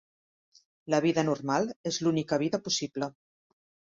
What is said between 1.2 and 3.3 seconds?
normal és l'única vida possible.